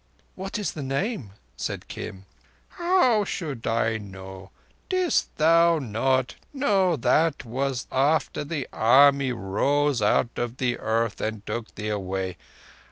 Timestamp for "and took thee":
11.21-11.89